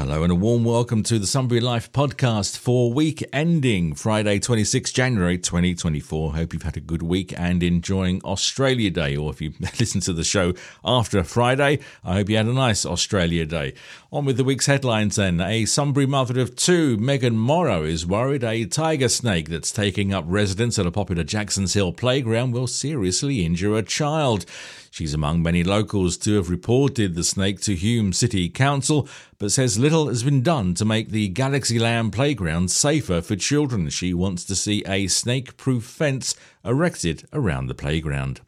Hello 0.00 0.22
and 0.22 0.32
a 0.32 0.34
warm 0.34 0.64
welcome 0.64 1.02
to 1.02 1.18
the 1.18 1.26
Sunbury 1.26 1.60
Life 1.60 1.92
podcast 1.92 2.56
for 2.56 2.90
week 2.90 3.22
ending 3.34 3.94
Friday, 3.94 4.38
26 4.38 4.92
January 4.92 5.36
2024. 5.36 6.36
Hope 6.36 6.54
you've 6.54 6.62
had 6.62 6.78
a 6.78 6.80
good 6.80 7.02
week 7.02 7.38
and 7.38 7.62
enjoying 7.62 8.22
Australia 8.24 8.88
Day, 8.88 9.14
or 9.14 9.30
if 9.30 9.42
you 9.42 9.52
listen 9.78 10.00
to 10.00 10.14
the 10.14 10.24
show 10.24 10.54
after 10.82 11.22
Friday, 11.22 11.80
I 12.02 12.14
hope 12.14 12.30
you 12.30 12.38
had 12.38 12.46
a 12.46 12.54
nice 12.54 12.86
Australia 12.86 13.44
Day. 13.44 13.74
On 14.10 14.24
with 14.24 14.38
the 14.38 14.42
week's 14.42 14.64
headlines 14.64 15.16
then. 15.16 15.38
A 15.38 15.66
Sunbury 15.66 16.06
mother 16.06 16.40
of 16.40 16.56
two, 16.56 16.96
Meghan 16.96 17.34
Morrow, 17.34 17.82
is 17.82 18.06
worried 18.06 18.42
a 18.42 18.64
tiger 18.64 19.10
snake 19.10 19.50
that's 19.50 19.70
taking 19.70 20.14
up 20.14 20.24
residence 20.26 20.78
at 20.78 20.86
a 20.86 20.90
popular 20.90 21.24
Jackson's 21.24 21.74
Hill 21.74 21.92
playground 21.92 22.52
will 22.52 22.66
seriously 22.66 23.44
injure 23.44 23.76
a 23.76 23.82
child. 23.82 24.46
She's 24.92 25.14
among 25.14 25.42
many 25.42 25.62
locals 25.62 26.16
to 26.18 26.34
have 26.34 26.50
reported 26.50 27.14
the 27.14 27.22
snake 27.22 27.60
to 27.60 27.76
Hume 27.76 28.12
City 28.12 28.48
Council, 28.48 29.08
but 29.38 29.52
says 29.52 29.78
little 29.78 30.08
has 30.08 30.24
been 30.24 30.42
done 30.42 30.74
to 30.74 30.84
make 30.84 31.10
the 31.10 31.32
Galaxyland 31.32 32.10
playground 32.10 32.72
safer 32.72 33.20
for 33.22 33.36
children. 33.36 33.88
She 33.88 34.12
wants 34.12 34.44
to 34.46 34.56
see 34.56 34.82
a 34.86 35.06
snake 35.06 35.56
proof 35.56 35.84
fence 35.84 36.34
erected 36.64 37.24
around 37.32 37.68
the 37.68 37.74
playground. 37.74 38.40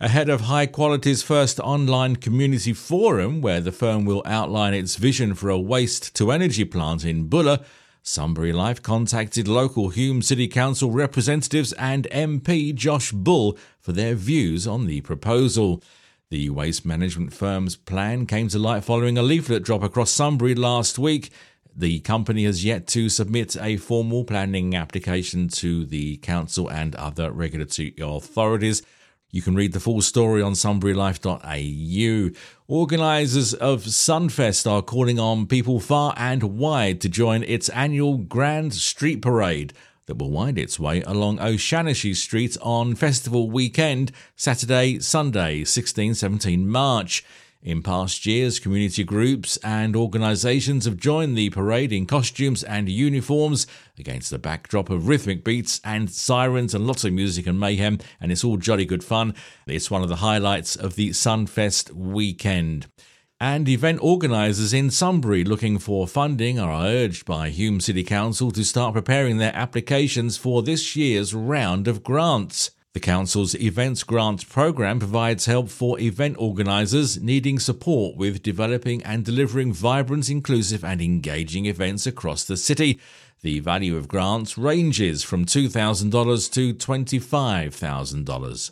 Ahead 0.00 0.28
of 0.28 0.42
Hi-Quality's 0.42 1.22
first 1.22 1.60
online 1.60 2.16
community 2.16 2.72
forum, 2.72 3.40
where 3.40 3.60
the 3.60 3.72
firm 3.72 4.04
will 4.04 4.22
outline 4.26 4.74
its 4.74 4.96
vision 4.96 5.34
for 5.34 5.48
a 5.48 5.58
waste 5.58 6.14
to 6.16 6.32
energy 6.32 6.64
plant 6.64 7.04
in 7.04 7.28
Bulla, 7.28 7.64
Sunbury 8.08 8.54
Life 8.54 8.82
contacted 8.82 9.46
local 9.46 9.90
Hume 9.90 10.22
City 10.22 10.48
Council 10.48 10.90
representatives 10.90 11.74
and 11.74 12.08
MP 12.10 12.74
Josh 12.74 13.12
Bull 13.12 13.58
for 13.78 13.92
their 13.92 14.14
views 14.14 14.66
on 14.66 14.86
the 14.86 15.02
proposal. 15.02 15.82
The 16.30 16.48
waste 16.48 16.86
management 16.86 17.34
firm's 17.34 17.76
plan 17.76 18.24
came 18.24 18.48
to 18.48 18.58
light 18.58 18.82
following 18.84 19.18
a 19.18 19.22
leaflet 19.22 19.62
drop 19.62 19.82
across 19.82 20.10
Sunbury 20.10 20.54
last 20.54 20.98
week. 20.98 21.30
The 21.76 22.00
company 22.00 22.44
has 22.44 22.64
yet 22.64 22.86
to 22.88 23.10
submit 23.10 23.58
a 23.60 23.76
formal 23.76 24.24
planning 24.24 24.74
application 24.74 25.48
to 25.48 25.84
the 25.84 26.16
council 26.16 26.66
and 26.70 26.94
other 26.96 27.30
regulatory 27.30 27.94
authorities. 28.00 28.82
You 29.30 29.42
can 29.42 29.54
read 29.54 29.74
the 29.74 29.80
full 29.80 30.00
story 30.00 30.40
on 30.40 30.52
sunburylife.au. 30.52 32.30
Organisers 32.66 33.52
of 33.52 33.84
Sunfest 33.84 34.70
are 34.70 34.80
calling 34.80 35.18
on 35.18 35.46
people 35.46 35.80
far 35.80 36.14
and 36.16 36.58
wide 36.58 37.02
to 37.02 37.10
join 37.10 37.42
its 37.42 37.68
annual 37.68 38.16
Grand 38.16 38.72
Street 38.72 39.20
Parade 39.20 39.74
that 40.06 40.16
will 40.16 40.30
wind 40.30 40.58
its 40.58 40.80
way 40.80 41.02
along 41.02 41.38
O'Shaughnessy 41.40 42.14
Street 42.14 42.56
on 42.62 42.94
festival 42.94 43.50
weekend, 43.50 44.12
Saturday, 44.34 44.98
Sunday, 44.98 45.62
16 45.62 46.14
17 46.14 46.66
March. 46.66 47.22
In 47.60 47.82
past 47.82 48.24
years, 48.24 48.60
community 48.60 49.02
groups 49.02 49.56
and 49.64 49.96
organisations 49.96 50.84
have 50.84 50.96
joined 50.96 51.36
the 51.36 51.50
parade 51.50 51.92
in 51.92 52.06
costumes 52.06 52.62
and 52.62 52.88
uniforms 52.88 53.66
against 53.98 54.30
the 54.30 54.38
backdrop 54.38 54.90
of 54.90 55.08
rhythmic 55.08 55.42
beats 55.42 55.80
and 55.82 56.08
sirens 56.08 56.72
and 56.72 56.86
lots 56.86 57.02
of 57.02 57.12
music 57.12 57.48
and 57.48 57.58
mayhem, 57.58 57.98
and 58.20 58.30
it's 58.30 58.44
all 58.44 58.58
jolly 58.58 58.84
good 58.84 59.02
fun. 59.02 59.34
It's 59.66 59.90
one 59.90 60.02
of 60.02 60.08
the 60.08 60.16
highlights 60.16 60.76
of 60.76 60.94
the 60.94 61.10
Sunfest 61.10 61.90
weekend. 61.90 62.86
And 63.40 63.68
event 63.68 63.98
organisers 64.02 64.72
in 64.72 64.92
Sunbury 64.92 65.42
looking 65.42 65.80
for 65.80 66.06
funding 66.06 66.60
are 66.60 66.86
urged 66.86 67.26
by 67.26 67.50
Hume 67.50 67.80
City 67.80 68.04
Council 68.04 68.52
to 68.52 68.64
start 68.64 68.94
preparing 68.94 69.38
their 69.38 69.54
applications 69.56 70.36
for 70.36 70.62
this 70.62 70.94
year's 70.94 71.34
round 71.34 71.88
of 71.88 72.04
grants. 72.04 72.70
The 72.98 73.04
Council's 73.04 73.54
Events 73.54 74.02
Grant 74.02 74.48
Programme 74.48 74.98
provides 74.98 75.46
help 75.46 75.68
for 75.68 76.00
event 76.00 76.34
organisers 76.36 77.22
needing 77.22 77.60
support 77.60 78.16
with 78.16 78.42
developing 78.42 79.04
and 79.04 79.24
delivering 79.24 79.72
vibrant, 79.72 80.28
inclusive, 80.28 80.82
and 80.82 81.00
engaging 81.00 81.66
events 81.66 82.08
across 82.08 82.42
the 82.42 82.56
city. 82.56 82.98
The 83.42 83.60
value 83.60 83.96
of 83.96 84.08
grants 84.08 84.58
ranges 84.58 85.22
from 85.22 85.44
$2,000 85.44 86.52
to 86.54 86.74
$25,000. 86.74 88.70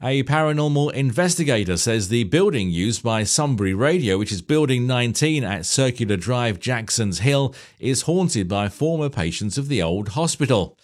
A 0.00 0.22
paranormal 0.22 0.92
investigator 0.92 1.76
says 1.76 2.10
the 2.10 2.22
building 2.22 2.70
used 2.70 3.02
by 3.02 3.24
Sunbury 3.24 3.74
Radio, 3.74 4.18
which 4.18 4.30
is 4.30 4.40
Building 4.40 4.86
19 4.86 5.42
at 5.42 5.66
Circular 5.66 6.16
Drive, 6.16 6.60
Jackson's 6.60 7.18
Hill, 7.18 7.56
is 7.80 8.02
haunted 8.02 8.46
by 8.46 8.68
former 8.68 9.08
patients 9.10 9.58
of 9.58 9.66
the 9.66 9.82
old 9.82 10.10
hospital. 10.10 10.78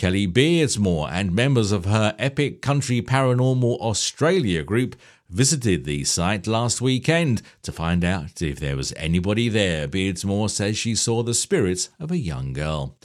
Kelly 0.00 0.26
Beardsmore 0.26 1.10
and 1.12 1.34
members 1.34 1.72
of 1.72 1.84
her 1.84 2.14
Epic 2.18 2.62
Country 2.62 3.02
Paranormal 3.02 3.78
Australia 3.80 4.62
group 4.62 4.96
visited 5.28 5.84
the 5.84 6.04
site 6.04 6.46
last 6.46 6.80
weekend 6.80 7.42
to 7.60 7.70
find 7.70 8.02
out 8.02 8.40
if 8.40 8.58
there 8.58 8.78
was 8.78 8.94
anybody 8.96 9.50
there. 9.50 9.86
Beardsmore 9.86 10.48
says 10.48 10.78
she 10.78 10.94
saw 10.94 11.22
the 11.22 11.34
spirits 11.34 11.90
of 12.00 12.10
a 12.10 12.16
young 12.16 12.54
girl. 12.54 12.96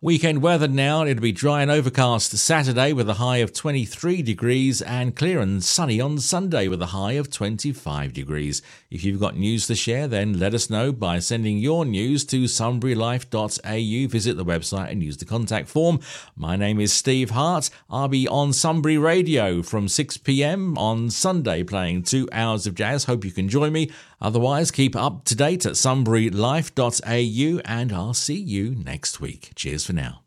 Weekend 0.00 0.42
weather 0.42 0.68
now. 0.68 1.04
It'll 1.04 1.20
be 1.20 1.32
dry 1.32 1.60
and 1.60 1.72
overcast 1.72 2.30
Saturday 2.30 2.92
with 2.92 3.10
a 3.10 3.14
high 3.14 3.38
of 3.38 3.52
23 3.52 4.22
degrees 4.22 4.80
and 4.80 5.16
clear 5.16 5.40
and 5.40 5.64
sunny 5.64 6.00
on 6.00 6.20
Sunday 6.20 6.68
with 6.68 6.80
a 6.80 6.94
high 6.94 7.14
of 7.14 7.32
25 7.32 8.12
degrees. 8.12 8.62
If 8.92 9.02
you've 9.02 9.18
got 9.18 9.36
news 9.36 9.66
to 9.66 9.74
share, 9.74 10.06
then 10.06 10.38
let 10.38 10.54
us 10.54 10.70
know 10.70 10.92
by 10.92 11.18
sending 11.18 11.58
your 11.58 11.84
news 11.84 12.24
to 12.26 12.44
sunburylife.au. 12.44 14.08
Visit 14.08 14.36
the 14.36 14.44
website 14.44 14.92
and 14.92 15.02
use 15.02 15.16
the 15.16 15.24
contact 15.24 15.68
form. 15.68 15.98
My 16.36 16.54
name 16.54 16.78
is 16.78 16.92
Steve 16.92 17.30
Hart. 17.30 17.68
I'll 17.90 18.06
be 18.06 18.28
on 18.28 18.52
Sunbury 18.52 18.98
Radio 18.98 19.62
from 19.62 19.88
6 19.88 20.18
pm 20.18 20.78
on 20.78 21.10
Sunday 21.10 21.64
playing 21.64 22.04
two 22.04 22.28
hours 22.30 22.68
of 22.68 22.76
jazz. 22.76 23.02
Hope 23.02 23.24
you 23.24 23.32
can 23.32 23.48
join 23.48 23.72
me. 23.72 23.90
Otherwise, 24.20 24.70
keep 24.70 24.96
up 24.96 25.24
to 25.24 25.34
date 25.34 25.64
at 25.66 25.72
sunburylife.au 25.74 27.60
and 27.64 27.92
I'll 27.92 28.14
see 28.14 28.38
you 28.38 28.74
next 28.74 29.20
week. 29.20 29.52
Cheers 29.54 29.86
for 29.86 29.92
now. 29.92 30.22